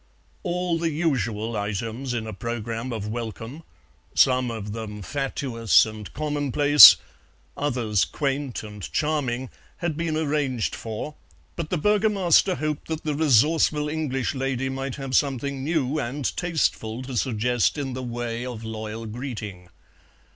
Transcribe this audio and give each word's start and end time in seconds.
All 0.41 0.79
the 0.79 0.89
usual 0.89 1.55
items 1.55 2.11
in 2.15 2.25
a 2.25 2.33
programme 2.33 2.91
of 2.91 3.07
welcome, 3.07 3.61
some 4.15 4.49
of 4.49 4.71
them 4.71 5.03
fatuous 5.03 5.85
and 5.85 6.11
commonplace, 6.11 6.95
others 7.55 8.03
quaint 8.03 8.63
and 8.63 8.81
charming, 8.91 9.51
had 9.77 9.95
been 9.95 10.17
arranged 10.17 10.73
for, 10.73 11.13
but 11.55 11.69
the 11.69 11.77
Burgomaster 11.77 12.55
hoped 12.55 12.87
that 12.87 13.03
the 13.03 13.13
resourceful 13.13 13.87
English 13.87 14.33
lady 14.33 14.69
might 14.69 14.95
have 14.95 15.15
something 15.15 15.63
new 15.63 15.99
and 15.99 16.35
tasteful 16.35 17.03
to 17.03 17.15
suggest 17.15 17.77
in 17.77 17.93
the 17.93 18.01
way 18.01 18.43
of 18.43 18.63
loyal 18.63 19.05
greeting. 19.05 19.69